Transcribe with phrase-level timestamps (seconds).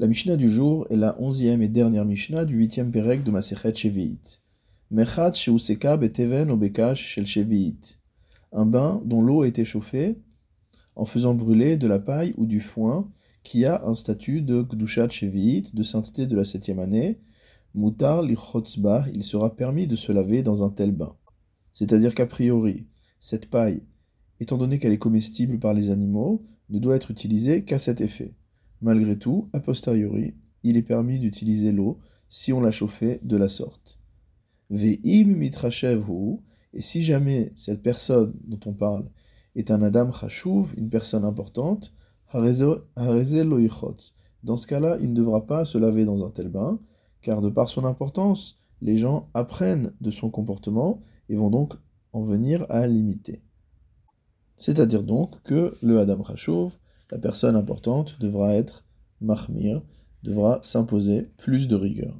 [0.00, 3.74] La Mishnah du jour est la onzième et dernière Mishnah du huitième Pérec de Masechet
[3.74, 4.40] Shevi'it.
[4.90, 7.98] Mechat sheuseka beteven obekash shel Shevi'it.
[8.50, 10.16] Un bain dont l'eau a été chauffée
[10.96, 13.10] en faisant brûler de la paille ou du foin
[13.42, 17.20] qui a un statut de Gdushat Shevi'it, de sainteté de la septième année.
[17.74, 21.14] Mutar lichotzbah, il sera permis de se laver dans un tel bain.
[21.72, 22.86] C'est-à-dire qu'a priori,
[23.20, 23.82] cette paille,
[24.40, 28.32] étant donné qu'elle est comestible par les animaux, ne doit être utilisée qu'à cet effet.
[28.82, 31.98] Malgré tout, a posteriori, il est permis d'utiliser l'eau
[32.28, 33.98] si on l'a chauffée de la sorte.
[34.70, 36.38] Ve'im mitrachevhu,
[36.72, 39.10] et si jamais cette personne dont on parle
[39.56, 41.92] est un Adam Chashuv, une personne importante,
[44.42, 46.78] dans ce cas-là, il ne devra pas se laver dans un tel bain,
[47.22, 51.74] car de par son importance, les gens apprennent de son comportement et vont donc
[52.12, 53.42] en venir à l'imiter.
[54.56, 56.78] C'est-à-dire donc que le Adam Chashuv
[57.10, 58.84] la personne importante devra être
[59.20, 59.82] mahmir,
[60.22, 62.14] devra s'imposer plus de rigueur.